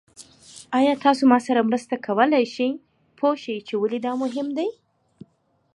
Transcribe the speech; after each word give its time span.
ایا 0.77 0.93
تاسو 1.03 1.23
ما 1.31 1.37
سره 1.47 1.65
مرسته 1.69 1.95
کولی 2.05 2.45
شئ 2.53 2.69
پوه 3.17 3.35
شئ 3.43 3.57
چې 3.67 3.73
ولې 3.77 3.99
دا 4.05 4.11
مهم 4.21 4.47
دی؟ 4.57 4.69